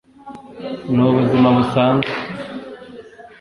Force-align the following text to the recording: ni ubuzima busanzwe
ni 0.93 1.01
ubuzima 1.07 1.47
busanzwe 1.57 2.13